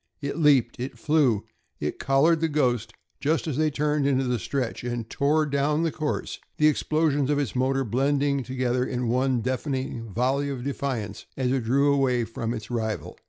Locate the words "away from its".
11.93-12.71